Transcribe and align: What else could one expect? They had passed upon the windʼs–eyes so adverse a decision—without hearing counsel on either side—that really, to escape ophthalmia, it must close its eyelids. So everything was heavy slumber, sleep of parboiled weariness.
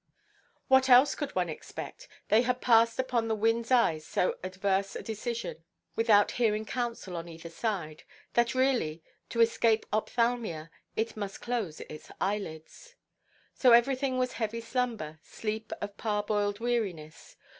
What 0.67 0.89
else 0.89 1.13
could 1.13 1.35
one 1.35 1.47
expect? 1.47 2.07
They 2.29 2.41
had 2.41 2.59
passed 2.59 2.97
upon 2.97 3.27
the 3.27 3.37
windʼs–eyes 3.37 4.03
so 4.03 4.35
adverse 4.43 4.95
a 4.95 5.03
decision—without 5.03 6.31
hearing 6.31 6.65
counsel 6.65 7.15
on 7.15 7.29
either 7.29 7.51
side—that 7.51 8.55
really, 8.55 9.03
to 9.29 9.41
escape 9.41 9.85
ophthalmia, 9.93 10.71
it 10.95 11.15
must 11.15 11.39
close 11.39 11.81
its 11.81 12.09
eyelids. 12.19 12.95
So 13.53 13.73
everything 13.73 14.17
was 14.17 14.31
heavy 14.33 14.61
slumber, 14.61 15.19
sleep 15.21 15.71
of 15.81 15.97
parboiled 15.97 16.59
weariness. 16.59 17.35